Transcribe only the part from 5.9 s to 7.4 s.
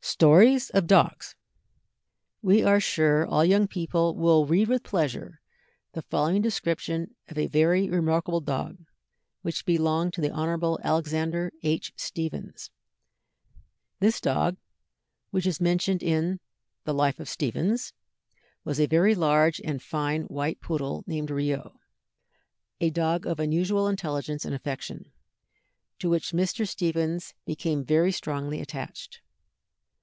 the following description of